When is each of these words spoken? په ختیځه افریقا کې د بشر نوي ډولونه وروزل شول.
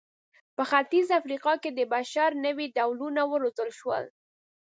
په 0.55 0.63
ختیځه 0.69 1.13
افریقا 1.21 1.53
کې 1.63 1.69
د 1.73 1.79
بشر 1.93 2.29
نوي 2.45 2.67
ډولونه 2.77 3.21
وروزل 3.27 3.69
شول. 3.79 4.05